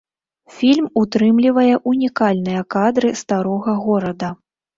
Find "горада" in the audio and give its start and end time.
3.85-4.33